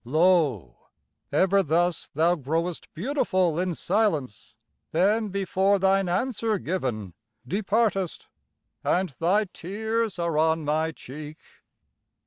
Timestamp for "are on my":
10.17-10.91